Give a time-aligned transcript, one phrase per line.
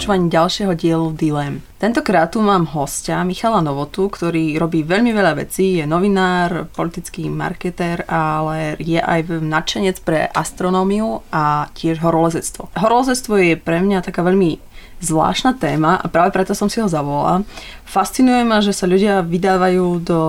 [0.00, 1.60] počúvaní ďalšieho dielu Dilem.
[1.76, 8.08] Tentokrát tu mám hostia Michala Novotu, ktorý robí veľmi veľa vecí, je novinár, politický marketér,
[8.08, 12.72] ale je aj nadšenec pre astronómiu a tiež horolezectvo.
[12.80, 14.56] Horolezectvo je pre mňa taká veľmi
[15.04, 17.44] zvláštna téma a práve preto som si ho zavolala.
[17.84, 20.20] Fascinuje ma, že sa ľudia vydávajú do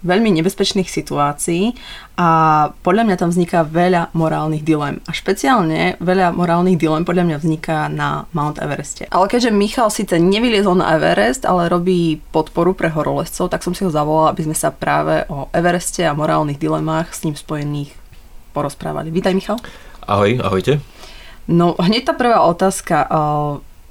[0.00, 1.76] veľmi nebezpečných situácií
[2.16, 2.28] a
[2.80, 5.00] podľa mňa tam vzniká veľa morálnych dilem.
[5.04, 9.08] A špeciálne veľa morálnych dilem podľa mňa vzniká na Mount Evereste.
[9.12, 13.84] Ale keďže Michal síce nevyliezol na Everest, ale robí podporu pre horolezcov, tak som si
[13.84, 17.92] ho zavolala, aby sme sa práve o Evereste a morálnych dilemách s ním spojených
[18.56, 19.12] porozprávali.
[19.12, 19.60] Vítaj Michal.
[20.08, 20.82] Ahoj, ahojte.
[21.50, 23.06] No hneď tá prvá otázka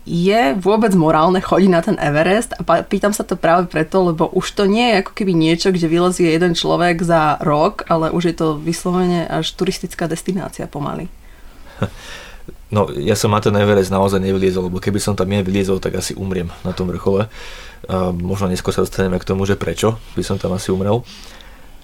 [0.10, 2.58] je vôbec morálne chodiť na ten Everest?
[2.58, 5.86] A pýtam sa to práve preto, lebo už to nie je ako keby niečo, kde
[5.86, 11.06] vylezie jeden človek za rok, ale už je to vyslovene až turistická destinácia pomaly.
[12.70, 16.14] No, ja som na ten Everest naozaj nevyliezol, lebo keby som tam nevyliezol, tak asi
[16.14, 17.26] umriem na tom vrchole.
[17.90, 21.02] A možno neskôr sa dostaneme k tomu, že prečo by som tam asi umrel.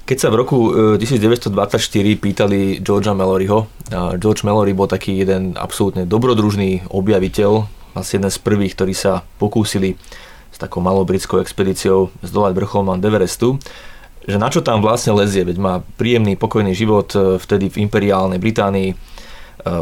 [0.06, 0.58] Keď sa v roku
[1.02, 3.66] 1924 e, pýtali Georgea Malloryho,
[4.22, 7.66] George Mallory bol taký jeden absolútne dobrodružný objaviteľ
[7.96, 9.96] vlastne jeden z prvých, ktorí sa pokúsili
[10.52, 13.60] s takou malou britskou expedíciou zdolať vrchol Mount Everestu,
[14.26, 18.42] že na čo tam vlastne lezie, veď má príjemný, pokojný život e, vtedy v imperiálnej
[18.42, 18.96] Británii, e,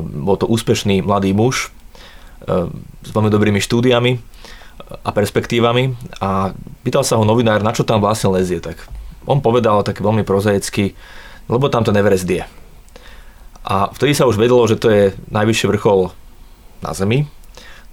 [0.03, 1.71] bol to úspešný mladý muž
[2.43, 2.67] e,
[3.07, 4.19] s veľmi dobrými štúdiami
[4.99, 5.95] a perspektívami.
[6.19, 6.51] A
[6.83, 8.83] pýtal sa ho novinár, na čo tam vlastne lezie, tak
[9.23, 10.91] on povedal tak veľmi prozaicky,
[11.47, 12.43] lebo tam ten Everest je.
[13.63, 16.11] A vtedy sa už vedelo, že to je najvyšší vrchol
[16.83, 17.31] na Zemi,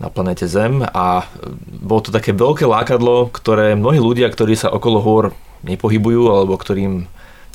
[0.00, 1.28] na planete Zem a
[1.69, 5.25] bolo to také veľké lákadlo, ktoré mnohí ľudia, ktorí sa okolo hôr
[5.61, 7.05] nepohybujú alebo ktorým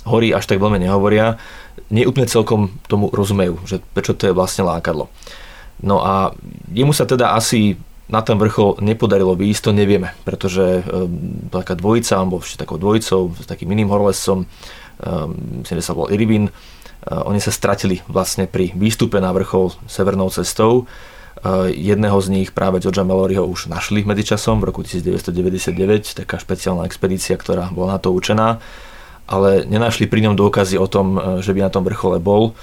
[0.06, 1.42] hory až tak veľmi nehovoria,
[1.90, 5.10] neúplne celkom tomu rozumejú, že prečo to je vlastne lákadlo.
[5.82, 6.38] No a
[6.70, 12.22] jemu sa teda asi na ten vrchol nepodarilo výjsť, to nevieme, pretože um, taká dvojica,
[12.30, 14.48] bol ešte takou dvojicou, s takým iným horolescom, um,
[15.66, 20.86] myslím, že sa Irvin, uh, oni sa stratili vlastne pri výstupe na vrchol severnou cestou
[21.68, 27.36] Jedného z nich práve Georgia Malloryho už našli medzičasom v roku 1999, taká špeciálna expedícia,
[27.36, 28.64] ktorá bola na to učená,
[29.28, 32.56] ale nenašli pri ňom dôkazy o tom, e, že by na tom vrchole bol,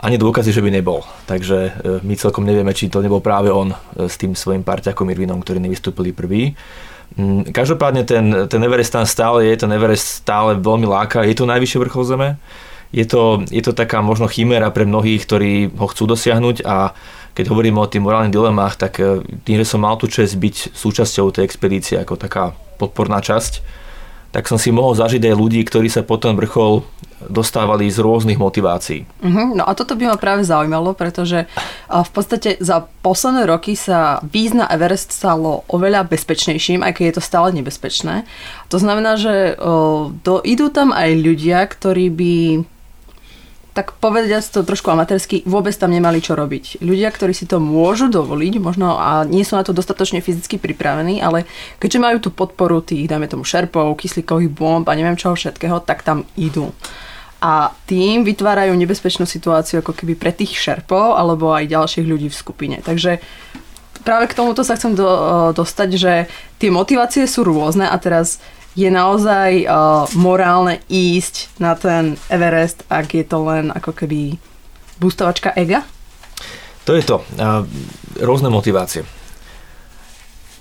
[0.00, 1.04] ani dôkazy, že by nebol.
[1.28, 1.70] Takže e,
[2.02, 6.16] my celkom nevieme, či to nebol práve on s tým svojim parťakom Irvinom, ktorí nevystúpili
[6.16, 6.56] prvý.
[7.14, 11.46] Mm, každopádne ten, ten Everest tam stále je, ten Everest stále veľmi láka, je to
[11.46, 12.28] najvyšší vrchol Zeme,
[12.90, 16.94] je to, je to taká možno chimera pre mnohých, ktorí ho chcú dosiahnuť a
[17.36, 20.72] keď hovoríme o tých morálnych dilemách, tak e, tým, že som mal tu čest byť
[20.72, 23.60] súčasťou tej expedície ako taká podporná časť,
[24.32, 26.84] tak som si mohol zažiť aj ľudí, ktorí sa po ten vrchol
[27.24, 29.08] dostávali z rôznych motivácií.
[29.24, 29.56] Uh-huh.
[29.56, 31.48] No a toto by ma práve zaujímalo, pretože
[31.88, 37.14] v podstate za posledné roky sa výjsť na Everest stalo oveľa bezpečnejším, aj keď je
[37.16, 38.28] to stále nebezpečné.
[38.68, 42.34] To znamená, že o, do, idú tam aj ľudia, ktorí by
[43.76, 46.80] tak povediať to trošku amatérsky, vôbec tam nemali čo robiť.
[46.80, 51.20] Ľudia, ktorí si to môžu dovoliť, možno a nie sú na to dostatočne fyzicky pripravení,
[51.20, 51.44] ale
[51.76, 56.00] keďže majú tú podporu tých, dajme tomu, šerpov, kyslíkových bomb a neviem čoho všetkého, tak
[56.00, 56.72] tam idú.
[57.44, 62.40] A tým vytvárajú nebezpečnú situáciu ako keby pre tých šerpov alebo aj ďalších ľudí v
[62.40, 62.80] skupine.
[62.80, 63.20] Takže
[64.00, 65.04] práve k tomuto sa chcem do,
[65.52, 66.12] dostať, že
[66.56, 68.40] tie motivácie sú rôzne a teraz
[68.76, 74.36] je naozaj uh, morálne ísť na ten Everest, ak je to len ako keby
[75.00, 75.80] boostovačka ega?
[76.84, 77.24] To je to.
[77.40, 77.64] Uh,
[78.20, 79.08] rôzne motivácie.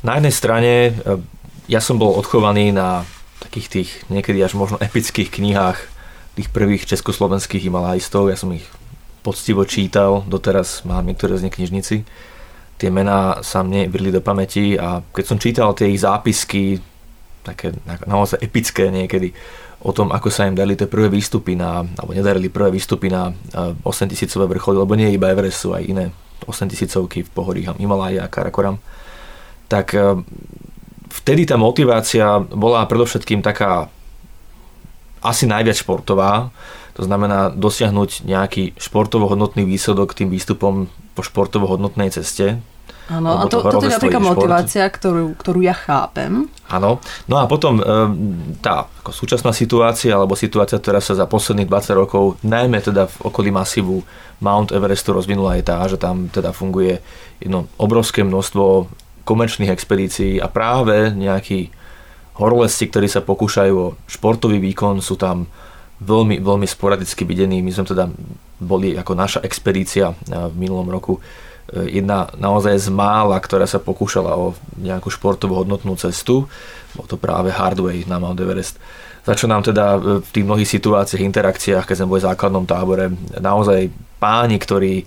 [0.02, 1.20] Na jednej strane uh,
[1.68, 3.04] ja som bol odchovaný na
[3.44, 5.78] takých tých niekedy až možno epických knihách
[6.40, 8.32] tých prvých československých himalajistov.
[8.32, 8.66] Ja som ich
[9.28, 12.08] poctivo čítal, doteraz mám niektoré z nich knižnici.
[12.76, 16.78] Tie mená sa mne vrili do pamäti a keď som čítal tie ich zápisky,
[17.46, 17.78] také
[18.10, 19.38] naozaj epické niekedy
[19.86, 23.30] o tom, ako sa im dali tie prvé výstupy na, alebo nedarili prvé výstupy na
[23.86, 24.18] 8000
[24.50, 26.10] vrcholy, lebo nie iba Everest, sú aj iné
[26.50, 26.90] 8000
[27.22, 28.82] v pohorí Himalaja a Karakoram.
[29.70, 30.26] Tak e,
[31.14, 33.94] vtedy tá motivácia bola predovšetkým taká
[35.22, 36.50] asi najviac športová,
[36.98, 42.58] to znamená dosiahnuť nejaký športovo hodnotný výsledok tým výstupom po športovo hodnotnej ceste,
[43.06, 46.50] Áno, a to, to, toto je napríklad motivácia, ktorú, ktorú ja chápem.
[46.66, 46.98] Áno,
[47.30, 47.84] no a potom e,
[48.66, 53.18] tá ako súčasná situácia, alebo situácia, ktorá sa za posledných 20 rokov, najmä teda v
[53.30, 54.02] okolí masívu
[54.42, 56.98] Mount Everestu rozvinula je tá, že tam teda funguje
[57.38, 58.90] jedno obrovské množstvo
[59.22, 61.70] komerčných expedícií a práve nejakí
[62.42, 65.46] horolezci, ktorí sa pokúšajú o športový výkon, sú tam
[66.02, 67.64] veľmi, veľmi sporadicky videní.
[67.64, 68.10] My sme teda
[68.60, 71.20] boli ako naša expedícia v minulom roku
[71.74, 76.46] jedna naozaj z mála, ktorá sa pokúšala o nejakú športovú hodnotnú cestu.
[76.94, 78.78] Bol to práve Hardway na Mount Everest.
[79.26, 83.10] Za čo nám teda v tých mnohých situáciách, interakciách, keď sme boli v základnom tábore,
[83.42, 83.90] naozaj
[84.22, 85.02] páni, ktorí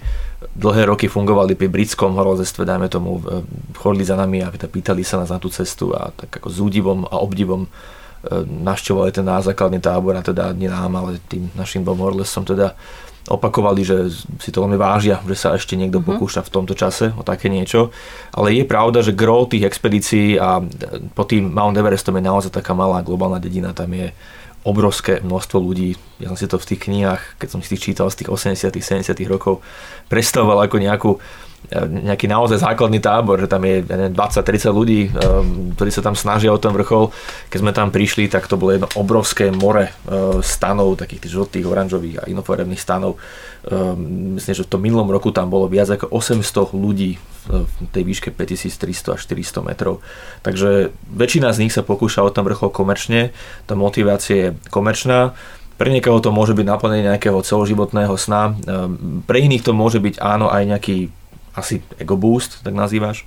[0.58, 3.22] dlhé roky fungovali pri britskom horolezectve, dajme tomu,
[3.78, 7.06] chodili za nami a pýtali sa nás na tú cestu a tak ako s údivom
[7.06, 7.70] a obdivom
[8.66, 12.74] našťovali ten základný tábor a teda nie nám, ale tým našim dvom horlesom teda
[13.28, 14.08] opakovali, že
[14.40, 16.16] si to veľmi vážia, že sa ešte niekto uh-huh.
[16.16, 17.92] pokúša v tomto čase o také niečo.
[18.32, 20.64] Ale je pravda, že gro tých expedícií a
[21.12, 24.10] po tým Mount Everestom je naozaj taká malá globálna dedina, tam je
[24.66, 25.94] obrovské množstvo ľudí.
[26.18, 28.74] Ja som si to v tých knihách, keď som si tých čítal z tých 80
[28.74, 29.62] 70 rokov,
[30.10, 31.10] predstavoval ako nejakú
[31.68, 36.56] nejaký naozaj základný tábor, že tam je 20-30 ľudí, ehm, ktorí sa tam snažia o
[36.56, 37.12] ten vrchol.
[37.52, 41.68] Keď sme tam prišli, tak to bolo jedno obrovské more ehm, stanov, takých tých žltých,
[41.68, 43.20] oranžových a inofarebných stanov.
[43.68, 48.04] Ehm, myslím, že v tom minulom roku tam bolo viac ako 800 ľudí v tej
[48.04, 50.04] výške 5300 až 400 metrov.
[50.44, 53.32] Takže väčšina z nich sa pokúša o ten vrchol komerčne,
[53.64, 55.32] tá motivácia je komerčná.
[55.80, 58.52] Pre niekoho to môže byť naplnenie nejakého celoživotného sna,
[59.24, 61.08] pre iných to môže byť áno aj nejaký
[61.58, 63.26] asi ego boost, tak nazývaš.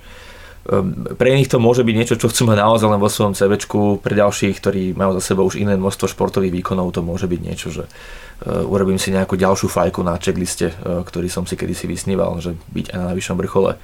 [0.62, 3.98] Ehm, pre nich to môže byť niečo, čo chcú mať naozaj len vo svojom CVčku,
[3.98, 7.74] pre ďalších, ktorí majú za sebou už iné množstvo športových výkonov, to môže byť niečo,
[7.74, 12.38] že uh, urobím si nejakú ďalšiu fajku na checkliste, uh, ktorý som si kedysi vysníval,
[12.38, 13.74] že byť aj na najvyššom vrchole.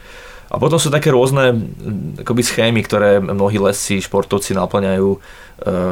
[0.49, 1.53] A potom sú také rôzne
[2.25, 5.21] akoby schémy, ktoré mnohí lesci, športovci naplňajú.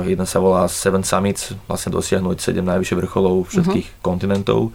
[0.08, 4.00] Jedna sa volá Seven Summits, vlastne dosiahnuť 7 najvyšších vrcholov všetkých uh-huh.
[4.00, 4.72] kontinentov,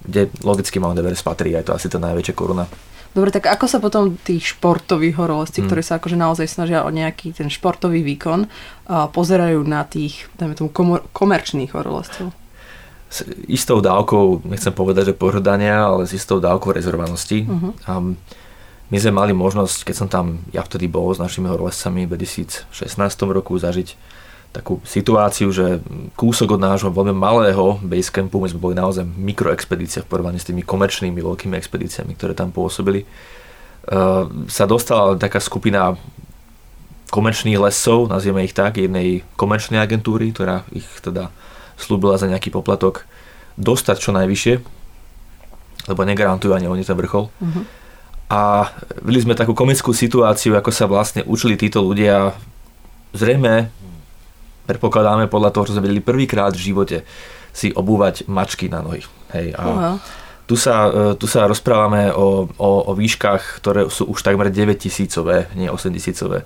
[0.00, 2.64] kde logicky Mount Everest patrí, aj to asi tá najväčšia koruna.
[3.12, 5.68] Dobre, tak ako sa potom tí športoví horolezci, hmm.
[5.68, 8.48] ktorí sa akože naozaj snažia o nejaký ten športový výkon,
[8.88, 12.32] a pozerajú na tých, dajme tomu, komer- komerčných horolezcov?
[13.12, 17.44] S istou dávkou, nechcem povedať, že pohrdania, ale s istou dávkou rezervovanosti.
[17.44, 17.76] Uh-huh.
[17.84, 18.00] A
[18.92, 22.72] my sme mali možnosť, keď som tam ja vtedy bol s našimi horolezcami v 2016
[23.28, 23.96] roku zažiť
[24.52, 25.80] takú situáciu, že
[26.12, 30.60] kúsok od nášho veľmi malého basecampu, my sme boli naozaj mikroexpedícia v porovnaní s tými
[30.60, 33.08] komerčnými veľkými expedíciami, ktoré tam pôsobili,
[33.88, 35.96] uh, sa dostala taká skupina
[37.08, 41.32] komerčných lesov, nazvieme ich tak, jednej komerčnej agentúry, ktorá ich teda
[41.80, 43.08] slúbila za nejaký poplatok
[43.56, 44.54] dostať čo najvyššie,
[45.92, 47.28] lebo negarantujú ani oni ten vrchol.
[47.28, 47.64] Uh-huh.
[48.32, 48.72] A
[49.04, 52.32] videli sme takú komickú situáciu, ako sa vlastne učili títo ľudia
[53.12, 53.68] zrejme
[54.66, 56.98] predpokladáme podľa toho, čo sme vedeli prvýkrát v živote
[57.52, 59.04] si obúvať mačky na nohy.
[59.36, 59.96] Hej, a uh-huh.
[60.48, 65.52] tu, sa, e, tu sa rozprávame o, o, o výškach, ktoré sú už takmer 9000
[65.56, 66.44] nie 8000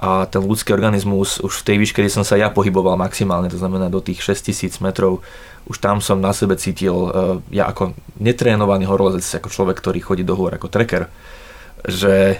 [0.00, 3.60] a ten ľudský organizmus už v tej výške, kde som sa ja pohyboval maximálne, to
[3.60, 5.20] znamená do tých 6000 metrov,
[5.68, 7.08] už tam som na sebe cítil, e,
[7.52, 11.04] ja ako netrénovaný horolezec, ako človek, ktorý chodí do hôr ako trekker,
[11.84, 12.36] že e,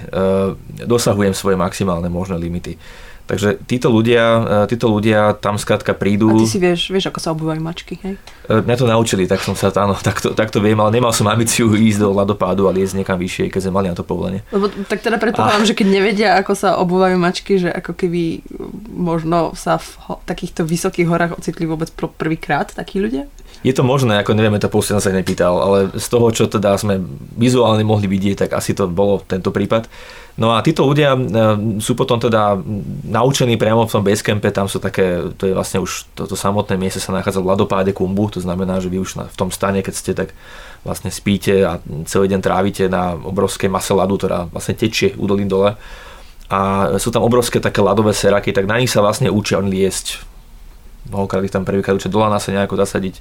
[0.89, 2.81] dosahujem svoje maximálne možné limity.
[3.31, 4.25] Takže títo ľudia,
[4.67, 6.35] e, títo ľudia tam skrátka prídu.
[6.35, 8.19] A ty si vieš, vieš, ako sa obúvajú mačky, hej?
[8.51, 11.71] E, mňa to naučili, tak som sa, áno, takto, takto viem, ale nemal som ambíciu
[11.71, 14.43] ísť do ľadopádu a liesť niekam vyššie, keď sme mali na to povolenie.
[14.51, 15.69] Lebo tak teda predpokladám, a...
[15.71, 18.43] že keď nevedia, ako sa obúvajú mačky, že ako keby
[18.91, 23.31] možno sa v takýchto vysokých horách ocitli vôbec prvýkrát takí ľudia?
[23.61, 26.97] Je to možné, ako nevieme, to posledná sa nepýtal, ale z toho, čo teda sme
[27.37, 29.85] vizuálne mohli vidieť, tak asi to bolo tento prípad.
[30.41, 31.21] No a títo ľudia e,
[31.85, 32.57] sú potom teda
[33.05, 36.97] naučení priamo v tom basecampe, tam sú také, to je vlastne už toto samotné miesto
[36.97, 40.13] sa nachádza v ladopáde Kumbu, to znamená, že vy už v tom stane, keď ste
[40.17, 40.33] tak
[40.83, 41.79] vlastne spíte a
[42.09, 45.77] celý deň trávite na obrovskej mase ľadu, ktorá vlastne tečie údolím dole
[46.51, 46.61] a
[46.99, 50.31] sú tam obrovské také ľadové seraky, tak na nich sa vlastne učia oni liesť
[51.11, 53.19] mnohokrát ich tam prvýkrát učia dolana sa nejako zasadiť,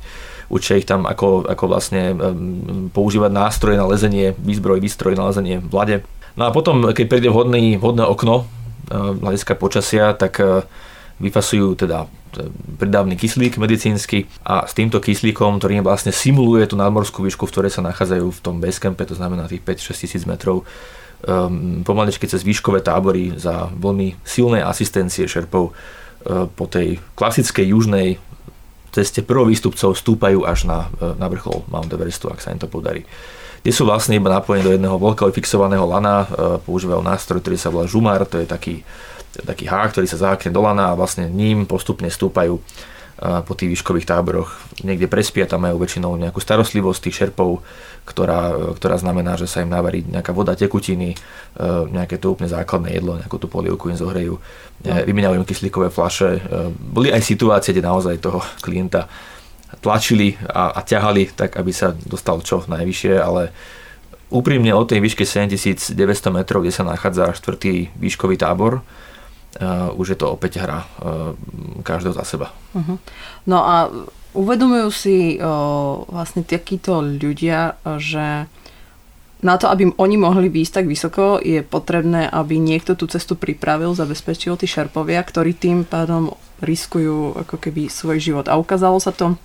[0.52, 2.14] učia ich tam ako, ako vlastne
[2.94, 5.98] používať nástroje na lezenie, výzbroj, výstroj na lezenie v lade.
[6.38, 8.46] No a potom, keď príde vhodný, vhodné okno,
[8.92, 10.40] hľadiska počasia, tak
[11.20, 12.08] uh, vyfasujú teda
[12.78, 17.72] pridávny kyslík medicínsky a s týmto kyslíkom, ktorý vlastne simuluje tú nadmorskú výšku, v ktorej
[17.74, 20.62] sa nachádzajú v tom basecampe, to znamená tých 5-6 tisíc metrov,
[21.26, 25.74] um, pomaličky cez výškové tábory za veľmi silnej asistencie šerpov
[26.20, 28.20] E, po tej klasickej južnej
[28.92, 33.08] ceste prvovýstupcov stúpajú až na, e, na vrchol Mount Everestu, ak sa im to podarí.
[33.64, 37.72] Tie sú vlastne iba napojení do jedného veľkého fixovaného lana, e, používajú nástroj, ktorý sa
[37.72, 38.84] volá žumar, to je taký,
[39.34, 42.58] taký hák, ktorý sa zahákne do lana a vlastne ním postupne stúpajú
[43.20, 44.56] po tých výškových táboroch.
[44.80, 47.60] Niekde prespia, tam majú väčšinou nejakú starostlivosť tých šerpov,
[48.08, 51.18] ktorá, ktorá znamená, že sa im navarí nejaká voda, tekutiny, e,
[51.92, 54.96] nejaké to úplne základné jedlo, nejakú tú polievku im zohrejú, no.
[55.04, 56.40] vymieňajú im kyslíkové flaše.
[56.40, 59.12] E, boli aj situácie, kde naozaj toho klienta
[59.84, 63.52] tlačili a, a ťahali tak, aby sa dostal čo najvyššie, ale
[64.32, 65.92] úprimne od tej výšky 7900
[66.32, 68.80] metrov, kde sa nachádza štvrtý výškový tábor,
[69.58, 71.34] uh, už je to opäť hra uh,
[71.82, 72.54] každého za seba.
[72.78, 73.02] Uh-huh.
[73.50, 73.90] No a
[74.38, 78.46] uvedomujú si uh, vlastne takíto ľudia, že
[79.40, 83.96] na to, aby oni mohli výjsť tak vysoko, je potrebné, aby niekto tú cestu pripravil,
[83.96, 88.46] zabezpečil tí šerpovia, ktorí tým pádom riskujú ako keby svoj život.
[88.52, 89.40] A ukázalo sa to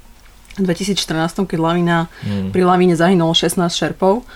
[0.58, 2.50] v 2014, keď lavina, hmm.
[2.50, 4.26] pri lavíne zahynulo 16 šerpov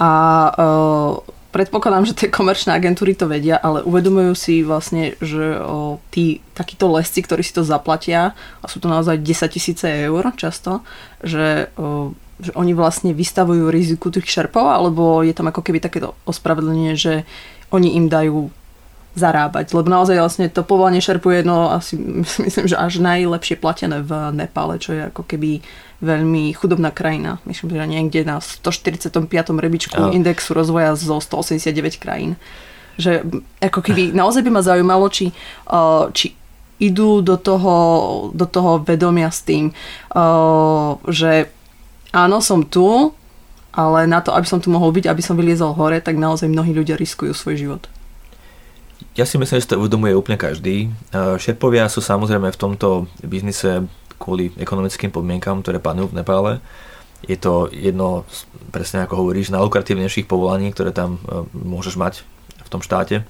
[0.00, 0.10] a
[0.48, 1.12] uh,
[1.52, 6.88] predpokladám, že tie komerčné agentúry to vedia, ale uvedomujú si vlastne, že o, tí takíto
[6.88, 10.80] lesci, ktorí si to zaplatia, a sú to naozaj 10 tisíce eur často,
[11.20, 16.16] že, o, že oni vlastne vystavujú riziku tých šerpov, alebo je tam ako keby takéto
[16.24, 17.28] ospravedlenie, že
[17.68, 18.48] oni im dajú
[19.12, 22.00] zarábať, lebo naozaj vlastne to povolanie šerpu je no asi
[22.48, 25.60] myslím, že až najlepšie platené v Nepále, čo je ako keby
[26.02, 27.38] veľmi chudobná krajina.
[27.46, 29.22] Myslím, že niekde na 145.
[29.54, 30.10] rebičku oh.
[30.10, 32.34] indexu rozvoja zo 189 krajín.
[32.98, 33.22] Že
[33.62, 35.30] ako keby naozaj by ma zaujímalo, či,
[35.70, 36.34] uh, či
[36.82, 37.74] idú do toho,
[38.34, 41.46] do toho vedomia s tým, uh, že
[42.10, 43.14] áno, som tu,
[43.72, 46.74] ale na to, aby som tu mohol byť, aby som vyliezol hore, tak naozaj mnohí
[46.74, 47.82] ľudia riskujú svoj život.
[49.12, 50.88] Ja si myslím, že to uvedomuje úplne každý.
[51.12, 53.84] Šerpovia sú samozrejme v tomto biznise
[54.22, 56.52] kvôli ekonomickým podmienkam, ktoré panujú v Nepále.
[57.26, 58.26] Je to jedno,
[58.74, 62.14] presne ako hovoríš, najlukratívnejších povolaní, ktoré tam e, môžeš mať
[62.62, 63.22] v tom štáte.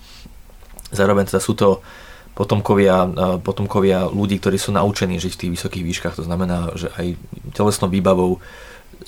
[0.93, 1.85] Zároveň teda sú to
[2.33, 3.09] potomkovia, e,
[3.41, 6.15] potomkovia ľudí, ktorí sú naučení žiť v tých vysokých výškach.
[6.17, 7.21] To znamená, že aj
[7.53, 8.41] telesnou výbavou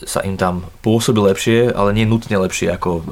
[0.05, 3.03] sa im tam pôsobí lepšie, ale nie nutne lepšie ako e,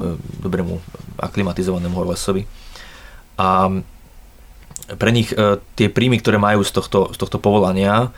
[0.45, 0.77] dobrému
[1.17, 2.45] aklimatizovanému horlesovi
[3.37, 3.69] a
[4.83, 5.31] pre nich
[5.79, 8.11] tie príjmy, ktoré majú z tohto, z tohto povolania,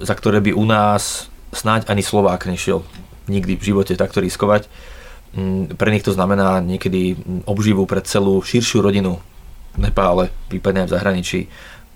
[0.00, 2.84] za ktoré by u nás snáď ani Slovák nešiel
[3.26, 4.68] nikdy v živote takto riskovať,
[5.76, 9.20] pre nich to znamená niekedy obživu pre celú širšiu rodinu
[9.76, 11.40] v Nepále, prípadne aj v zahraničí,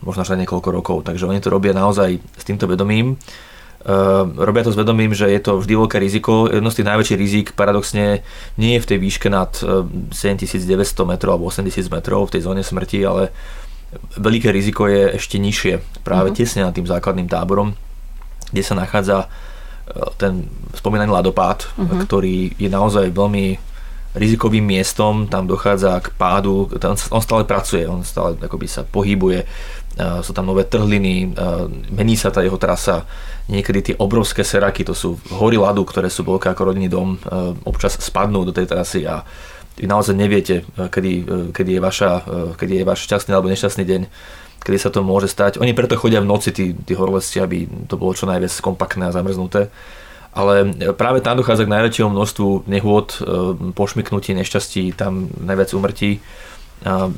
[0.05, 0.97] možno až niekoľko rokov.
[1.09, 3.17] Takže oni to robia naozaj s týmto vedomím
[3.81, 6.53] Ehm, robia to s vedomím, že je to vždy veľké riziko.
[6.53, 8.21] Jedno z tých najväčších rizik paradoxne
[8.61, 12.61] nie je v tej výške nad 7900 ehm, metrov alebo 8000 metrov v tej zóne
[12.61, 13.33] smrti, ale
[14.21, 16.39] veľké riziko je ešte nižšie, práve uh-huh.
[16.45, 17.73] tesne nad tým základným táborom,
[18.51, 20.33] kde sa nachádza ehm, ten
[20.75, 22.07] spomínaný ľadopád, uh-huh.
[22.07, 23.71] ktorý je naozaj veľmi
[24.11, 26.67] rizikovým miestom, tam dochádza k pádu,
[27.15, 29.47] on stále pracuje, on stále akoby sa pohybuje,
[30.27, 31.31] sú tam nové trhliny,
[31.95, 33.07] mení sa tá jeho trasa,
[33.47, 37.23] niekedy tie obrovské seraky, to sú hory ľadu, ktoré sú veľké ako rodinný dom,
[37.63, 39.23] občas spadnú do tej trasy a
[39.79, 41.13] vy naozaj neviete, kedy,
[41.55, 42.11] kedy, je vaša,
[42.59, 44.03] kedy je váš šťastný alebo nešťastný deň,
[44.61, 45.57] kedy sa to môže stať.
[45.57, 49.15] Oni preto chodia v noci, tí, tí horolezci, aby to bolo čo najviac kompaktné a
[49.17, 49.73] zamrznuté.
[50.31, 50.63] Ale
[50.95, 53.19] práve tam dochádza k najväčšiemu množstvu nehôd,
[53.75, 56.23] pošmyknutí, nešťastí, tam najviac umrtí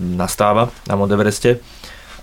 [0.00, 1.61] nastáva na Mount Evereste.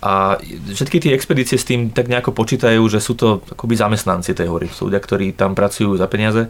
[0.02, 4.50] A všetky tie expedície s tým tak nejako počítajú, že sú to akoby zamestnanci tej
[4.50, 4.72] hory.
[4.72, 6.50] Sú ľudia, ktorí tam pracujú za peniaze,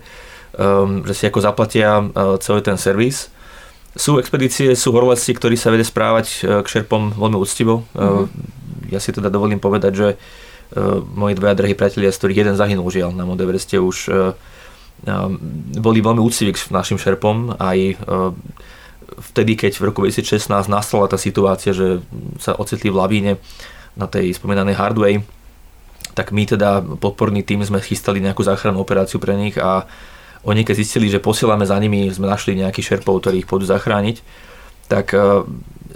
[0.56, 2.00] um, že si ako zaplatia
[2.40, 3.34] celý ten servis.
[3.98, 7.90] Sú expedície, sú horolezci, ktorí sa vedia správať k šerpom veľmi úctivo.
[7.98, 8.59] Mm-hmm.
[8.90, 12.90] Ja si teda dovolím povedať, že uh, moji dvaja drahí priatelia, z ktorých jeden zahynul
[12.90, 14.34] žiaľ na Mount Evereste, už uh,
[15.06, 15.38] um,
[15.80, 17.56] boli veľmi úctiví k našim šerpom.
[17.58, 17.78] Aj
[19.18, 22.04] vtedy, keď v roku 2016 nastala tá situácia, že
[22.38, 23.32] sa ocitli v lavíne
[23.98, 25.26] na tej spomínanej Hardway,
[26.14, 29.88] tak my teda podporný tým sme chystali nejakú záchrannú operáciu pre nich a
[30.44, 34.24] oni keď zistili, že posielame za nimi, sme našli nejakých šerpov, ktorí ich pôjdu zachrániť,
[34.88, 35.12] tak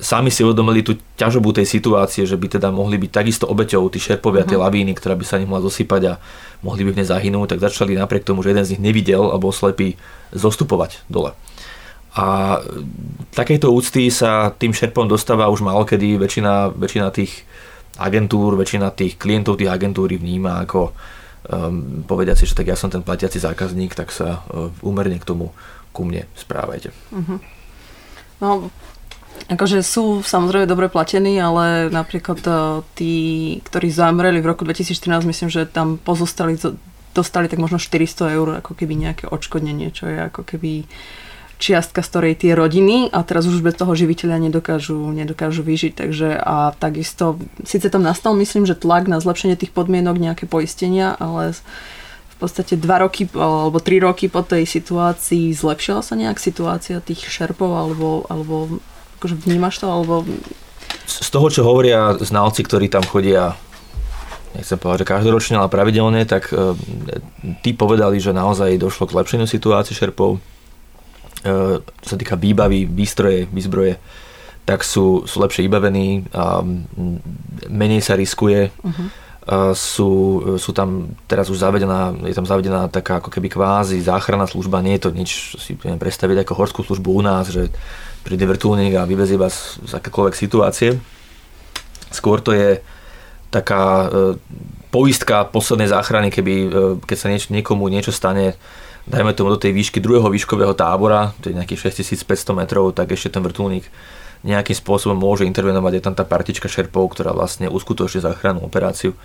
[0.04, 4.04] sami si uvedomili tú ťažobu tej situácie, že by teda mohli byť takisto obeťou tí
[4.04, 4.52] šerpovia, uh-huh.
[4.52, 4.64] tie mhm.
[4.68, 6.14] lavíny, ktorá by sa nich mohla zosypať a
[6.62, 9.56] mohli by v nej zahynúť, tak začali napriek tomu, že jeden z nich nevidel alebo
[9.56, 9.96] slepý,
[10.36, 11.32] zostupovať dole.
[12.14, 12.60] A
[13.34, 17.42] takejto úcty sa tým šerpom dostáva už malo kedy väčšina, väčšina tých
[17.98, 20.94] agentúr, väčšina tých klientov tých agentúry vníma ako
[21.50, 25.26] um, povedia si, že tak ja som ten platiaci zákazník, tak sa uh, úmerne k
[25.26, 25.58] tomu
[25.94, 26.94] ku mne správajte.
[27.14, 27.38] Uh-huh.
[28.42, 28.70] No,
[29.52, 32.56] akože sú samozrejme dobre platení, ale napríklad uh,
[32.96, 36.56] tí, ktorí zamreli v roku 2014, myslím, že tam pozostali,
[37.12, 40.88] dostali tak možno 400 eur ako keby nejaké odškodnenie, čo je ako keby
[41.64, 45.94] čiastka, z ktorej tie rodiny a teraz už bez toho živiteľa nedokážu, nedokážu vyžiť.
[45.96, 51.16] Takže a takisto, síce tam nastal myslím, že tlak na zlepšenie tých podmienok, nejaké poistenia,
[51.16, 51.56] ale
[52.34, 57.24] v podstate dva roky alebo tri roky po tej situácii zlepšila sa nejak situácia tých
[57.32, 58.84] šerpov alebo, alebo
[59.24, 60.28] akože vnímaš to alebo...
[61.08, 63.56] Z toho, čo hovoria znalci, ktorí tam chodia
[64.54, 66.78] nechcem povedať, že každoročne, ale pravidelne, tak e,
[67.66, 70.38] tí povedali, že naozaj došlo k zlepšeniu situácie šerpov
[71.44, 74.00] čo sa týka výbavy, výstroje, výzbroje,
[74.64, 76.64] tak sú, sú lepšie vybavení, a
[77.68, 78.72] menej sa riskuje.
[78.80, 79.08] Uh-huh.
[79.76, 84.80] Sú, sú tam teraz už zavedená, je tam zavedená taká ako keby kvázi záchranná služba,
[84.80, 87.68] nie je to nič, si viem predstaviť ako horskú službu u nás, že
[88.24, 90.96] príde vrtulník a vyvezie vás z akékoľvek situácie.
[92.08, 92.80] Skôr to je
[93.52, 94.08] taká e,
[94.88, 96.68] poistka poslednej záchrany, keby, e,
[97.04, 98.56] keď sa nieč, niekomu niečo stane,
[99.12, 103.36] dajme tomu do tej výšky druhého výškového tábora, to je nejakých 6500 metrov, tak ešte
[103.36, 103.84] ten vrtulník
[104.44, 109.16] nejakým spôsobom môže intervenovať, je tam tá partička šerpov, ktorá vlastne uskutoční záchrannú operáciu.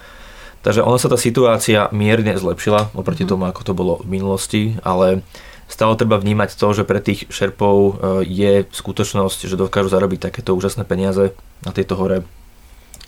[0.62, 3.30] Takže ono sa tá situácia mierne zlepšila oproti mhm.
[3.30, 5.22] tomu, ako to bolo v minulosti, ale
[5.68, 7.92] stále treba vnímať to, že pre tých šerpov e,
[8.24, 12.24] je skutočnosť, že dokážu zarobiť takéto úžasné peniaze na tejto hore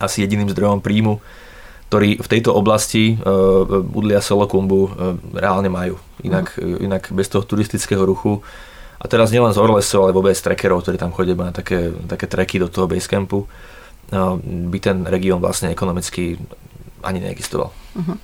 [0.00, 1.20] asi jediným zdrojom príjmu,
[1.92, 4.90] ktorý v tejto oblasti uh, Budlia Solokumbu uh,
[5.36, 6.00] reálne majú.
[6.24, 6.80] Inak, uh.
[6.80, 8.40] inak bez toho turistického ruchu
[9.00, 12.28] a teraz nielen z Orlesov, ale vôbec z trackerov, ktorí tam chodia na také, také
[12.28, 13.48] treky do toho basecampu,
[14.44, 16.36] by ten región vlastne ekonomicky
[17.00, 17.72] ani neexistoval.
[17.72, 18.16] Uh-huh.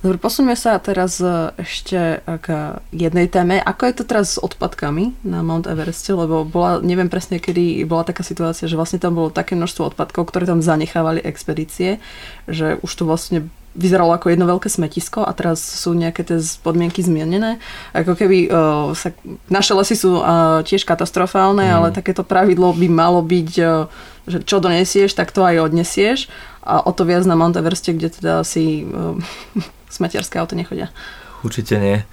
[0.00, 2.46] Dobre, posuňme sa teraz e, ešte k
[2.88, 3.60] jednej téme.
[3.60, 6.16] Ako je to teraz s odpadkami na Mount Evereste?
[6.16, 10.32] Lebo bola, neviem presne, kedy bola taká situácia, že vlastne tam bolo také množstvo odpadkov,
[10.32, 12.00] ktoré tam zanechávali expedície,
[12.48, 17.00] že už to vlastne vyzeralo ako jedno veľké smetisko a teraz sú nejaké tie podmienky
[17.00, 17.56] zmienené.
[17.96, 19.16] Ako keby uh, sa,
[19.48, 21.74] naše lesy sú uh, tiež katastrofálne, mm.
[21.74, 23.88] ale takéto pravidlo by malo byť, uh,
[24.28, 26.28] že čo donesieš, tak to aj odnesieš
[26.60, 29.16] a o to viac na Mount Evereste, kde teda si uh,
[29.96, 30.92] smetiarské auto nechodia.
[31.40, 32.04] Určite nie.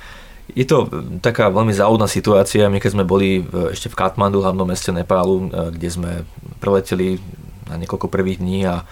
[0.55, 0.88] Je to
[1.19, 2.71] taká veľmi záudná situácia.
[2.71, 6.12] My keď sme boli v, ešte v Katmandu, hlavnom meste Nepálu, kde sme
[6.63, 7.19] preleteli
[7.67, 8.88] na niekoľko prvých dní a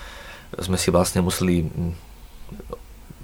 [0.60, 1.68] sme si vlastne museli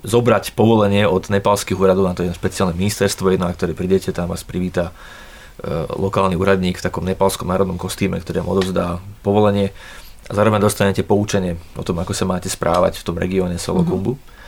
[0.01, 4.33] zobrať povolenie od nepálskych úradov na to je špeciálne ministerstvo jedno, na ktoré prídete, tam
[4.33, 4.93] vás privíta e,
[5.93, 8.85] lokálny úradník v takom nepálskom národnom kostýme, ktorý vám odovzdá
[9.21, 9.69] povolenie
[10.25, 14.17] a zároveň dostanete poučenie o tom, ako sa máte správať v tom regióne Solokumbu.
[14.17, 14.39] Mm-hmm.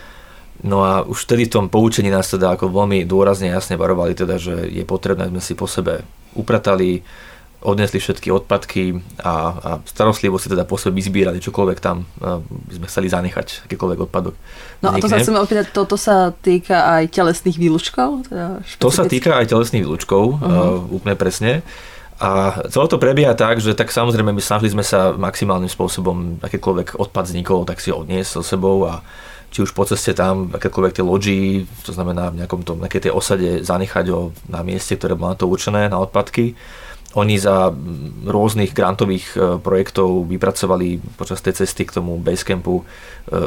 [0.64, 4.40] No a už vtedy v tom poučení nás teda ako veľmi dôrazne jasne varovali teda,
[4.40, 6.06] že je potrebné, sme si po sebe
[6.38, 7.04] upratali,
[7.63, 12.88] odnesli všetky odpadky a, a starostlivo si teda po sebe vyzbierali čokoľvek tam by sme
[12.91, 14.36] chceli zanechať, akýkoľvek odpadok.
[14.84, 18.28] No a to sa chcem opýtať, toto sa týka aj telesných výlučkov?
[18.28, 20.43] Teda to sa týka aj telesných výlučkov, uh-huh.
[20.43, 21.63] uh, úplne presne.
[22.21, 26.99] A celé to prebieha tak, že tak samozrejme my snažili sme sa maximálnym spôsobom akýkoľvek
[26.99, 29.02] odpad vznikol, tak si odniesť so sebou a
[29.54, 33.13] či už po ceste tam, akékoľvek tie loďi, to znamená v nejakom tom, nejakej tej
[33.13, 36.58] osade zanechať ho na mieste, ktoré bolo na to určené, na odpadky
[37.13, 37.69] oni za
[38.26, 42.82] rôznych grantových e, projektov vypracovali počas tej cesty k tomu basecampu.
[42.82, 42.84] E,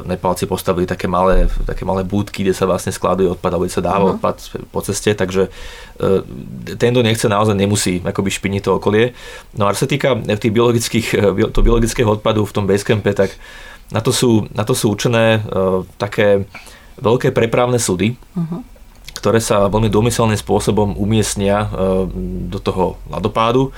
[0.07, 4.07] Nepálci postavili také malé, také malé búdky, kde sa vlastne skladuje odpad a sa dáva
[4.07, 4.23] uh-huh.
[4.23, 4.37] odpad
[4.71, 5.51] po ceste, takže
[5.99, 9.19] e, ten, kto nechce, naozaj nemusí akoby špiniť to okolie.
[9.59, 11.07] No a čo sa týka tých biologických,
[11.51, 13.35] to biologického odpadu v tom basecampe, tak
[13.91, 15.43] na to sú, na to sú určené
[15.99, 16.47] také
[17.03, 18.76] veľké prepravné súdy, uh-huh
[19.27, 22.07] ktoré sa veľmi domyselným spôsobom umiestnia e,
[22.47, 23.67] do toho ľadopádu.
[23.67, 23.71] E,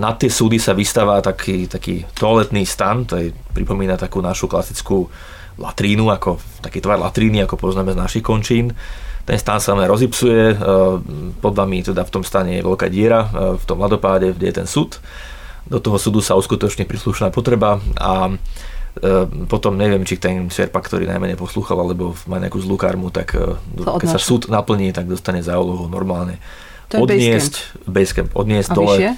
[0.00, 5.12] na tie súdy sa vystáva taký, taký toaletný stan, to je, pripomína takú našu klasickú
[5.60, 8.72] latrínu, ako, taký tvar latríny, ako poznáme z našich končín.
[9.28, 10.64] Ten stan sa rozipsuje, e,
[11.36, 13.28] pod vami teda v tom stane je veľká diera
[13.60, 15.04] v tom ľadopáde, kde je ten súd.
[15.68, 18.32] Do toho súdu sa uskutoční príslušná potreba a
[19.48, 23.52] potom neviem, či ten Šerpa, ktorý najmenej poslúchal, alebo má nejakú zlú karmu, tak e,
[23.76, 26.40] keď sa súd naplní, tak dostane za úlohu normálne
[26.88, 28.96] to odniesť, basecamp, odniesť A dole.
[28.96, 29.12] Vyššie?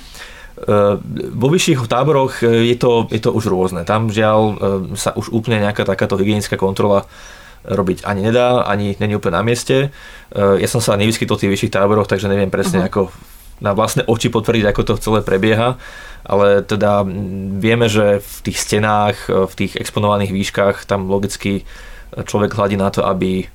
[1.38, 3.86] Vo vyšších táboroch e, je to, je to už rôzne.
[3.86, 4.58] Tam žiaľ
[4.98, 7.06] sa už úplne nejaká takáto hygienická kontrola
[7.62, 9.94] robiť ani nedá, ani není úplne na mieste.
[10.32, 12.90] Ja som sa nevyskytol v tých vyšších táboroch, takže neviem presne, uh-huh.
[12.90, 13.00] ako
[13.58, 15.78] na vlastné oči potvrdiť, ako to celé prebieha,
[16.22, 17.02] ale teda
[17.58, 21.66] vieme, že v tých stenách, v tých exponovaných výškach tam logicky
[22.14, 23.50] človek hľadí na to, aby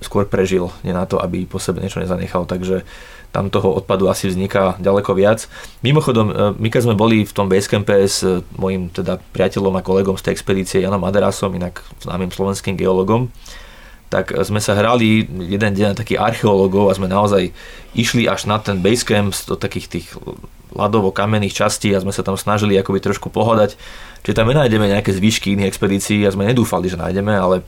[0.00, 2.88] skôr prežil, nie na to, aby po sebe niečo nezanechal, takže
[3.30, 5.46] tam toho odpadu asi vzniká ďaleko viac.
[5.86, 8.26] Mimochodom, my keď sme boli v tom basecampe s
[8.58, 13.30] mojim teda priateľom a kolegom z tej expedície Janom Aderasom, inak známym slovenským geologom,
[14.10, 17.54] tak sme sa hrali jeden deň takých archeológov a sme naozaj
[17.94, 20.06] išli až na ten basecamp do takých tých
[20.74, 23.78] ľadovo-kamenných častí a sme sa tam snažili akoby trošku pohodať,
[24.26, 27.62] či tam nenájdeme nejaké zvyšky iných expedícií a sme nedúfali, že nájdeme, ale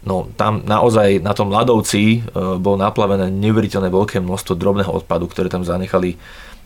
[0.00, 5.60] No tam naozaj na tom ľadovci bolo naplavené neuveriteľné veľké množstvo drobného odpadu, ktoré tam
[5.60, 6.16] zanechali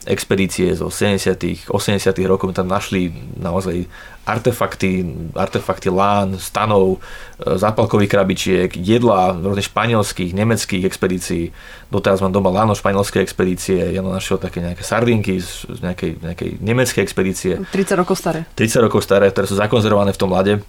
[0.04, 3.88] expedície zo 70 80 rokov tam našli naozaj
[4.24, 5.04] artefakty,
[5.36, 11.52] artefakty lán, stanov, e, zápalkových krabičiek, jedla rôznych španielských, nemeckých expedícií.
[11.92, 17.02] Doteraz mám doma láno španielskej expedície, ja našiel také nejaké sardinky z nejakej, nejakej nemeckej
[17.04, 17.52] expedície.
[17.68, 18.48] 30 rokov staré.
[18.56, 20.64] 30 rokov staré, ktoré sú zakonzervované v tom lade.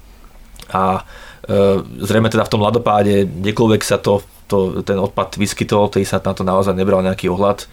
[0.75, 1.07] A
[1.47, 4.19] e, zrejme teda v tom ladopáde, kdekoľvek sa to,
[4.51, 7.63] to, ten odpad vyskytol, tej sa na to naozaj nebral nejaký ohľad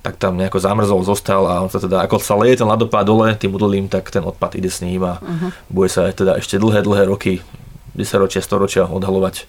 [0.00, 3.36] tak tam nejako zamrzol, zostal a on sa teda, ako sa leje ten ľadopád dole
[3.36, 5.52] tým udolím, tak ten odpad ide s ním a uh-huh.
[5.68, 7.44] bude sa aj teda ešte dlhé, dlhé roky,
[7.92, 9.44] 10 ročia, 100 ročia odhalovať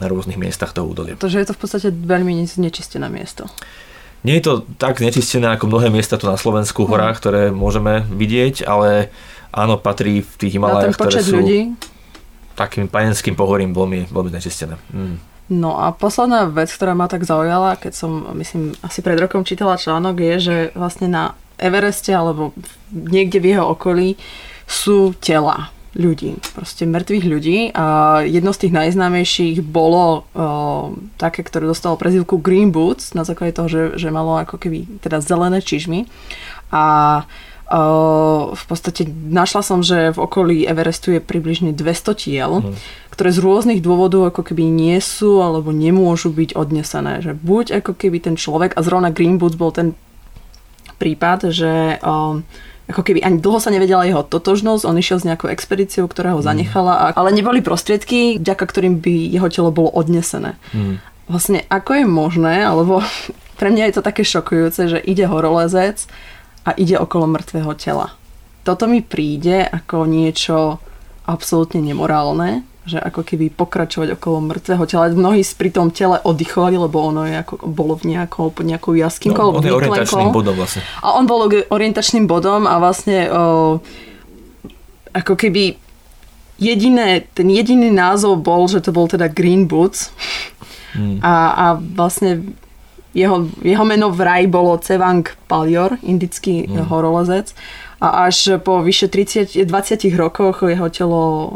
[0.00, 1.20] na rôznych miestach toho údolia.
[1.20, 3.44] Takže je to v podstate veľmi nečistené miesto.
[4.24, 6.96] Nie je to tak nečistené ako mnohé miesta tu na Slovensku, uh-huh.
[6.96, 9.12] horách, ktoré môžeme vidieť, ale
[9.52, 11.76] áno, patrí v tých Himalajách, ktoré sú ľudí.
[12.56, 14.80] takým panenským pohorím veľmi, veľmi nečistené.
[14.92, 15.29] Mm.
[15.50, 19.74] No a posledná vec, ktorá ma tak zaujala, keď som, myslím, asi pred rokom čítala
[19.74, 22.54] článok, je, že vlastne na Evereste alebo
[22.94, 24.14] niekde v jeho okolí
[24.70, 27.58] sú tela ľudí, proste mŕtvych ľudí.
[27.74, 30.14] A jedno z tých najznámejších bolo o,
[31.18, 35.18] také, ktoré dostalo prezivku Green Boots na základe toho, že, že malo ako keby teda
[35.18, 36.06] zelené čižmy.
[36.70, 37.26] A
[38.50, 42.74] v podstate našla som, že v okolí Everestu je približne 200 tiel, mm.
[43.14, 47.22] ktoré z rôznych dôvodov ako keby nie sú alebo nemôžu byť odnesené.
[47.22, 49.94] Že buď ako keby ten človek, a zrovna Green Boots bol ten
[50.98, 52.42] prípad, že um,
[52.90, 56.42] ako keby ani dlho sa nevedela jeho totožnosť, on išiel s nejakou expedíciou, ktorá ho
[56.42, 60.58] zanechala, ale neboli prostriedky, vďaka ktorým by jeho telo bolo odnesené.
[60.74, 60.98] Mm.
[61.30, 62.98] Vlastne ako je možné, alebo
[63.62, 66.10] pre mňa je to také šokujúce, že ide horolezec
[66.64, 68.12] a ide okolo mŕtvého tela.
[68.60, 70.76] Toto mi príde ako niečo
[71.24, 75.12] absolútne nemorálne, že ako keby pokračovať okolo mŕtvého tela.
[75.12, 79.52] Mnohí pri tom tele oddychovali, lebo ono je ako, bolo v nejakou, pod nejakou jaskinkou.
[79.52, 80.80] No, on je orientačným bodom vlastne.
[81.00, 83.34] A on bol orientačným bodom a vlastne o,
[85.12, 85.76] ako keby
[86.60, 90.12] jediné, ten jediný názov bol, že to bol teda Green Boots.
[90.92, 91.22] Hmm.
[91.22, 92.42] A, a vlastne
[93.14, 96.86] jeho, jeho meno vraj bolo Cevang Palior, indický mm.
[96.90, 97.54] horolezec.
[98.00, 101.50] A až po vyše 30, 20 rokoch jeho telo uh,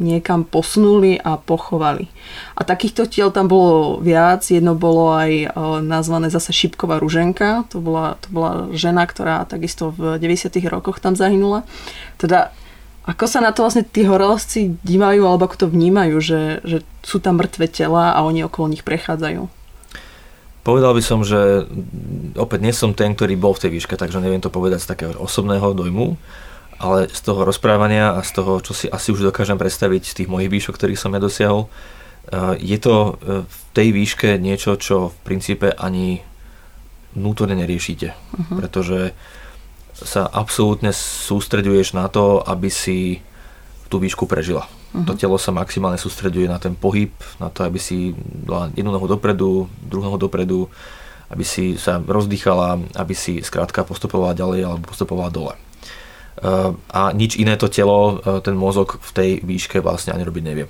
[0.00, 2.08] niekam posunuli a pochovali.
[2.56, 4.48] A takýchto tiel tam bolo viac.
[4.48, 7.68] Jedno bolo aj uh, nazvané zase Šipková ruženka.
[7.68, 11.68] To bola, to bola žena, ktorá takisto v 90 rokoch tam zahynula.
[12.16, 12.54] Teda
[13.02, 17.18] ako sa na to vlastne tí horolezci dívajú, alebo ako to vnímajú, že, že sú
[17.18, 19.61] tam mŕtve tela a oni okolo nich prechádzajú?
[20.62, 21.66] Povedal by som, že
[22.38, 25.12] opäť nie som ten, ktorý bol v tej výške, takže neviem to povedať z takého
[25.18, 26.14] osobného dojmu,
[26.78, 30.28] ale z toho rozprávania a z toho, čo si asi už dokážem predstaviť z tých
[30.30, 33.10] mojich výšok, ktorých som ja dosiahol, eh, je to eh,
[33.42, 36.22] v tej výške niečo, čo v princípe ani
[37.18, 38.56] vnútorne neriešite, uh-huh.
[38.56, 39.12] pretože
[39.92, 43.20] sa absolútne sústreduješ na to, aby si
[43.92, 44.66] tú výšku prežila.
[44.92, 45.08] Uh-huh.
[45.08, 48.12] To telo sa maximálne sústreduje na ten pohyb, na to, aby si
[48.44, 50.68] dala jednu nohu dopredu, druhú nohu dopredu,
[51.32, 55.54] aby si sa rozdýchala, aby si skrátka postupovala ďalej alebo postupovala dole.
[56.42, 60.44] Uh, a nič iné to telo, uh, ten mozog v tej výške vlastne ani robiť
[60.44, 60.66] nevie.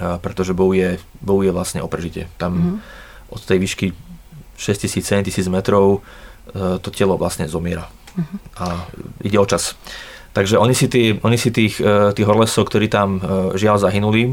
[0.00, 2.28] Uh, pretože bojuje, bojuje vlastne o prežitie.
[2.40, 3.36] Tam uh-huh.
[3.36, 3.86] od tej výšky
[4.56, 6.04] 6000-7000 metrov
[6.50, 7.86] to telo vlastne zomiera.
[7.86, 8.36] Uh-huh.
[8.58, 8.66] A
[9.22, 9.78] ide o čas.
[10.30, 13.20] Takže oni si, tí, oni si tých, e, tých horlesov, ktorí tam e,
[13.58, 14.32] žiaľ zahynuli, e,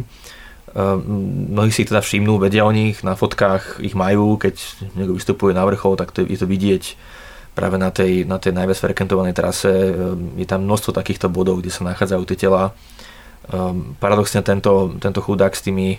[1.50, 4.62] mnohí si ich teda všimnú, vedia o nich, na fotkách ich majú, keď
[4.94, 6.94] niekto vystupuje na vrchol, tak to je to vidieť
[7.58, 9.74] práve na tej, na tej najviac frekventovanej trase.
[10.38, 12.78] Je tam množstvo takýchto bodov, kde sa nachádzajú tie tela.
[13.98, 15.98] Paradoxne tento, tento chudák s tými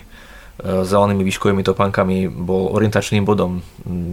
[0.63, 3.59] zelenými výškovými topánkami bol orientačným bodom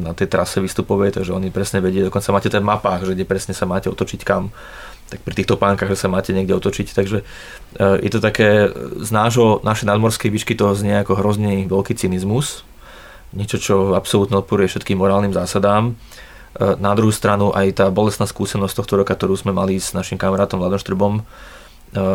[0.03, 3.55] na tej trase výstupovej, takže oni presne vedie, dokonca máte ten mapách, že kde presne
[3.55, 4.51] sa máte otočiť kam
[5.07, 9.63] tak pri týchto pánkach, sa máte niekde otočiť, takže eh, je to také z nášho,
[9.63, 12.67] našej nadmorskej výšky toho znie ako hrozný veľký cynizmus,
[13.31, 15.95] niečo, čo absolútne odporuje všetkým morálnym zásadám.
[15.95, 20.19] Eh, na druhú stranu aj tá bolestná skúsenosť tohto roka, ktorú sme mali s našim
[20.19, 21.25] kamarátom Vladom Štrbom, eh,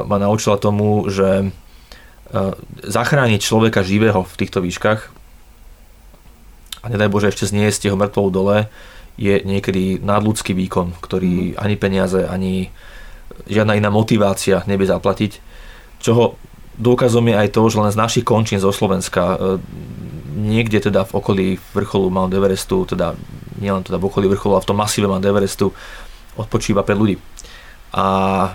[0.04, 1.52] ma naučila tomu, že
[2.80, 5.12] zachrániť človeka živého v týchto výškach
[6.80, 8.72] a nedaj Bože ešte zniesť jeho mŕtvou dole,
[9.22, 12.74] je niekedy nadľudský výkon, ktorý ani peniaze, ani
[13.46, 15.38] žiadna iná motivácia nevie zaplatiť.
[16.02, 16.42] Čoho
[16.82, 19.38] dôkazom je aj to, že len z našich končín zo Slovenska e,
[20.34, 23.14] niekde teda v okolí vrcholu Mount Everestu, teda
[23.62, 25.70] nielen teda v okolí vrcholu, ale v tom masíve Mount Everestu
[26.34, 27.22] odpočíva 5 ľudí.
[27.94, 28.06] A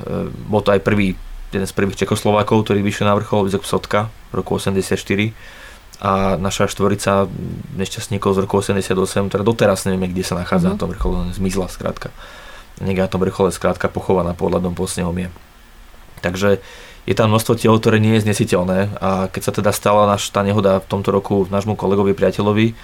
[0.03, 1.15] e, bol to aj prvý
[1.55, 4.83] jeden z prvých Čekoslovákov, ktorý vyšiel na vrchol, Vizok Sotka v roku 84
[5.97, 7.25] a naša štvorica
[7.81, 10.77] nešťastníkov z roku 88, teda doteraz nevieme, kde sa nachádza mm-hmm.
[10.77, 12.13] na tom vrchole, zmizla skrátka.
[12.85, 15.29] Niekde na tom vrchole skrátka pochovaná pod ľadom po snehom je.
[16.21, 16.61] Takže
[17.09, 20.45] je tam množstvo tiel, ktoré nie je znesiteľné a keď sa teda stala naš, tá
[20.45, 22.77] nehoda v tomto roku nášmu kolegovi, priateľovi,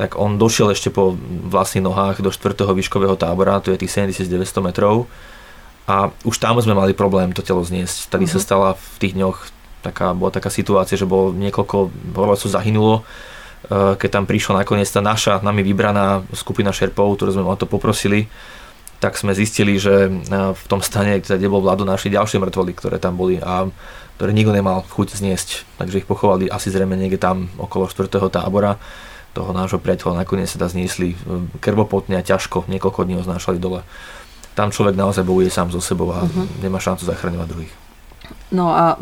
[0.00, 1.16] tak on došiel ešte po
[1.48, 2.56] vlastných nohách do 4.
[2.56, 5.06] výškového tábora, to je tých 7900 metrov
[5.86, 8.10] a už tam sme mali problém to telo zniesť.
[8.10, 8.34] Tady uh-huh.
[8.34, 8.44] sa mhm.
[8.44, 9.38] stala v tých dňoch
[9.90, 11.76] taká, bola taká situácia, že bolo niekoľko
[12.18, 13.02] horolezcov zahynulo, e,
[13.94, 18.26] keď tam prišla nakoniec tá naša, nami vybraná skupina šerpov, ktorú sme o to poprosili,
[18.98, 20.10] tak sme zistili, že e,
[20.52, 23.68] v tom stane, kde bol vládu našli ďalšie mŕtvoly, ktoré tam boli a
[24.16, 25.48] ktoré nikto nemal chuť zniesť.
[25.76, 28.08] Takže ich pochovali asi zrejme niekde tam okolo 4.
[28.32, 28.80] tábora
[29.36, 31.16] toho nášho priateľa nakoniec sa zniesli e,
[31.60, 33.84] krvopotne a ťažko, niekoľko dní ho znášali dole.
[34.56, 36.48] Tam človek naozaj bojuje sám so sebou a uh-huh.
[36.64, 37.74] nemá šancu zachraňovať druhých.
[38.48, 38.96] No a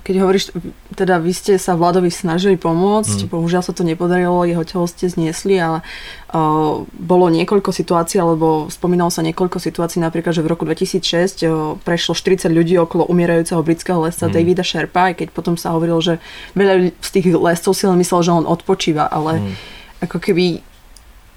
[0.00, 0.56] keď hovoríš,
[0.96, 3.28] teda vy ste sa Vladovi snažili pomôcť, mm.
[3.28, 5.84] bohužiaľ sa to nepodarilo, jeho telo ste zniesli, ale
[6.32, 11.76] uh, bolo niekoľko situácií, alebo spomínalo sa niekoľko situácií, napríklad, že v roku 2006 uh,
[11.84, 14.32] prešlo 40 ľudí okolo umierajúceho britského lesca mm.
[14.32, 16.16] Davida Sherpa, aj keď potom sa hovorilo, že
[16.56, 19.52] veľa z tých lescov si len myslel, že on odpočíva, ale mm.
[20.08, 20.64] ako keby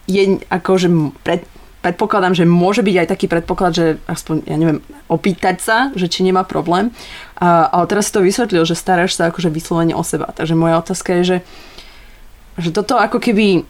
[0.06, 0.88] je akože
[1.26, 1.42] pred,
[1.86, 6.26] predpokladám, že môže byť aj taký predpoklad, že aspoň, ja neviem, opýtať sa, že či
[6.26, 6.90] nemá problém.
[7.38, 10.34] A, ale teraz si to vysvetlil, že staráš sa akože vyslovene o seba.
[10.34, 11.38] Takže moja otázka je, že,
[12.58, 13.70] že toto ako keby...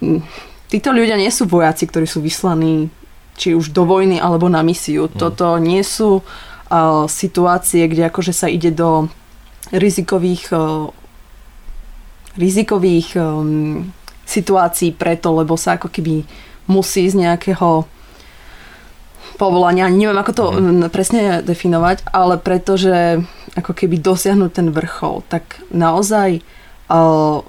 [0.65, 2.89] Títo ľudia nie sú vojaci, ktorí sú vyslaní
[3.38, 5.06] či už do vojny alebo na misiu.
[5.06, 5.13] Mm.
[5.19, 9.12] Toto nie sú uh, situácie, kde akože sa ide do
[9.69, 10.89] rizikových uh,
[12.36, 13.88] rizikových um,
[14.25, 16.25] situácií preto, lebo sa ako keby
[16.67, 17.86] musí z nejakého
[19.36, 20.89] povolania, neviem ako to mm.
[20.89, 23.21] presne definovať, ale pretože
[23.56, 26.43] ako keby dosiahnuť ten vrchol, tak naozaj
[26.91, 27.39] uh,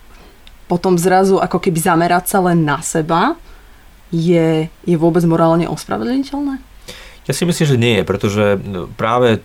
[0.67, 3.39] potom zrazu ako keby zamerať sa len na seba
[4.11, 6.63] je, je vôbec morálne ospravedlniteľné?
[7.27, 8.55] Ja si myslím, že nie, pretože
[8.95, 9.43] práve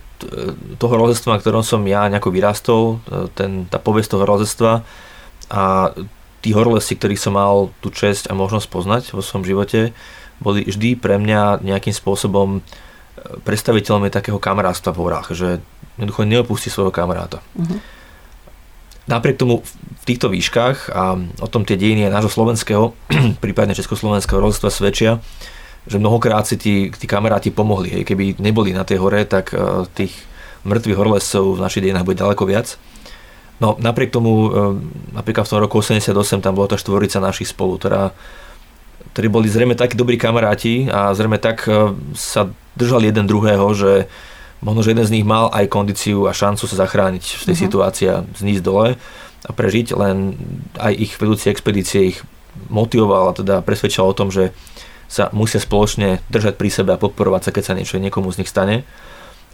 [0.77, 3.01] toho rozestva, na ktorom som ja nejako vyrastol,
[3.33, 4.85] ten, tá povesť toho rozestva
[5.49, 5.89] a
[6.45, 9.97] tí horolezci, ktorých som mal tú čest a možnosť poznať vo svojom živote,
[10.41, 12.61] boli vždy pre mňa nejakým spôsobom e,
[13.45, 15.61] predstaviteľmi takého kamarátstva v horách, že
[16.01, 17.45] jednoducho neopustí svojho kamaráta.
[17.53, 17.77] Uh-huh.
[19.05, 22.97] Napriek tomu v týchto výškach a o tom tie dejiny aj nášho slovenského,
[23.43, 25.21] prípadne československého rozhodstva svedčia,
[25.85, 28.01] že mnohokrát si tí, tí kamaráti pomohli.
[28.01, 28.03] Hej.
[28.09, 30.13] Keby neboli na tej hore, tak uh, tých
[30.61, 32.77] mŕtvych horolezcov v našich dejinách bude ďaleko viac.
[33.57, 34.77] No napriek tomu, uh,
[35.13, 38.13] napríklad v tom roku 88 tam bola tá štvorica našich spolu, ktorá
[39.11, 42.47] ktorí boli zrejme takí dobrí kamaráti a zrejme tak e, sa
[42.79, 44.07] držali jeden druhého, že
[44.63, 47.65] možno, že jeden z nich mal aj kondíciu a šancu sa zachrániť v tej uh-huh.
[47.67, 48.95] situácii a znísť dole
[49.41, 50.37] a prežiť, len
[50.77, 52.19] aj ich vedúci expedície ich
[52.69, 54.53] motivoval a teda presvedčal o tom, že
[55.11, 58.51] sa musia spoločne držať pri sebe a podporovať sa, keď sa niečo niekomu z nich
[58.51, 58.87] stane.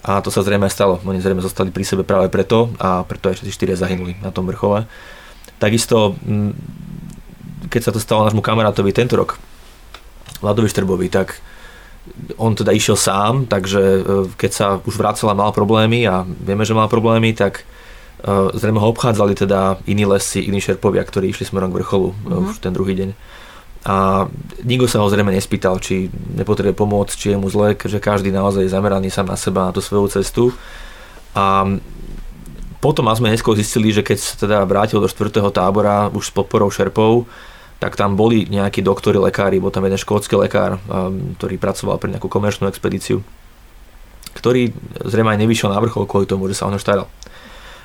[0.06, 1.02] A to sa zrejme stalo.
[1.02, 4.46] Oni zrejme zostali pri sebe práve preto a preto aj všetci štyria zahynuli na tom
[4.46, 4.86] vrchole.
[5.58, 6.13] Takisto
[7.69, 9.39] keď sa to stalo nášmu kamarátovi tento rok,
[10.41, 11.39] Vladovi Štrbovi, tak
[12.39, 14.01] on teda išiel sám, takže e,
[14.39, 18.91] keď sa už vracala mal problémy a vieme, že mal problémy, tak e, zrejme ho
[18.95, 22.47] obchádzali teda iní lesy, iní šerpovia, ktorí išli smerom k vrcholu mm-hmm.
[22.53, 23.10] už ten druhý deň.
[23.88, 24.27] A
[24.67, 28.67] nikto sa ho zrejme nespýtal, či nepotrebuje pomôcť, či je mu zle, keďže každý naozaj
[28.67, 30.51] je zameraný sám na seba, na tú svoju cestu.
[31.32, 31.63] A
[32.84, 36.67] potom sme neskôr zistili, že keď sa teda vrátil do štvrtého tábora už s podporou
[36.67, 37.25] šerpov,
[37.77, 42.09] tak tam boli nejakí doktori, lekári, bol tam jeden škótsky lekár, um, ktorý pracoval pre
[42.09, 43.21] nejakú komerčnú expedíciu,
[44.33, 44.73] ktorý
[45.05, 47.05] zrejme aj nevyšiel na vrchol kvôli tomu, že sa o ňo staral.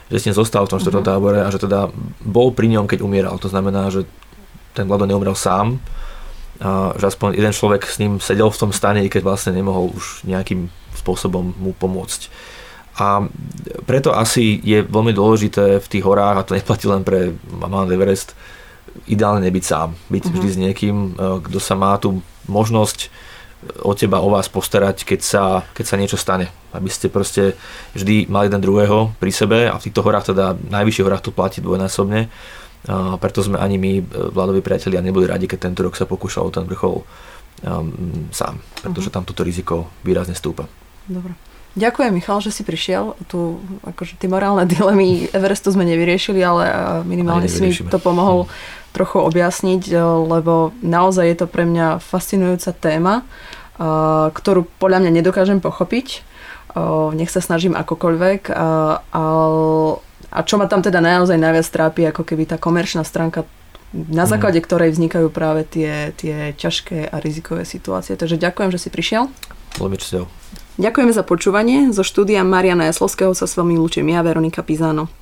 [0.08, 1.12] Že s ním zostal v tom štvrtom uh-huh.
[1.16, 1.92] tábore a že teda
[2.24, 3.36] bol pri ňom, keď umieral.
[3.40, 4.08] To znamená, že
[4.72, 5.76] ten Vlado neumrel sám,
[6.62, 10.22] a že aspoň jeden človek s ním sedel v tom stane, keď vlastne nemohol už
[10.22, 12.30] nejakým spôsobom mu pomôcť.
[13.02, 13.24] A
[13.88, 18.36] preto asi je veľmi dôležité v tých horách, a to neplatí len pre Mount Everest,
[19.08, 20.34] ideálne nebyť sám, byť uh-huh.
[20.36, 21.08] vždy s niekým, e,
[21.48, 23.08] kto sa má tú možnosť e,
[23.82, 25.42] o teba, o vás postarať, keď sa,
[25.72, 26.52] keď sa niečo stane.
[26.72, 27.52] Aby ste proste
[27.92, 31.60] vždy mali jeden druhého pri sebe a v týchto horách, teda najvyšších horách to platí
[31.60, 32.32] dvojnásobne.
[32.82, 36.50] A preto sme ani my, e, vládoví priatelia, neboli radi, keď tento rok sa pokúšal
[36.50, 39.22] ten vrchol um, sám, pretože uh-huh.
[39.22, 40.66] tam toto riziko výrazne stúpa.
[41.06, 41.51] Dobre.
[41.72, 43.16] Ďakujem, Michal, že si prišiel.
[43.32, 46.64] Tu, akože tie morálne dilemy Everestu sme nevyriešili, ale
[47.08, 48.50] minimálne si mi to pomohol hm.
[48.92, 53.24] trochu objasniť, e, lebo naozaj je to pre mňa fascinujúca téma, e,
[54.32, 56.28] ktorú podľa mňa nedokážem pochopiť.
[57.12, 58.48] nech sa snažím akokoľvek.
[60.32, 63.44] A, čo ma tam teda naozaj najviac trápi, ako keby tá komerčná stránka
[63.92, 64.30] na mhm.
[64.32, 68.16] základe ktorej vznikajú práve tie, tie ťažké a rizikové situácie.
[68.16, 69.28] Takže ďakujem, že si prišiel.
[69.76, 70.24] Čťou.
[70.80, 71.92] Ďakujeme za počúvanie.
[71.92, 75.12] Zo štúdia Mariana Jaslovského sa s vami lúčim ja, Veronika Pizano.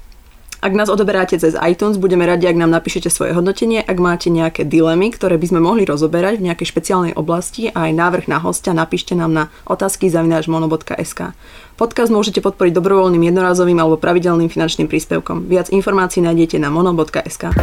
[0.60, 3.80] Ak nás odoberáte cez iTunes, budeme radi, ak nám napíšete svoje hodnotenie.
[3.80, 7.96] Ak máte nejaké dilemy, ktoré by sme mohli rozoberať v nejakej špeciálnej oblasti a aj
[7.96, 11.32] návrh na hostia, napíšte nám na otázky zavináčmono.sk.
[11.80, 15.48] Podcast môžete podporiť dobrovoľným jednorazovým alebo pravidelným finančným príspevkom.
[15.48, 17.56] Viac informácií nájdete na mono.sk.